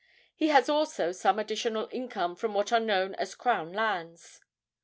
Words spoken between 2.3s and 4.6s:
from what are known as crown lands.